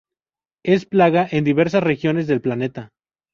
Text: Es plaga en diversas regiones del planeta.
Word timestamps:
Es 0.65 0.87
plaga 0.87 1.27
en 1.29 1.43
diversas 1.43 1.83
regiones 1.83 2.25
del 2.25 2.41
planeta. 2.41 2.89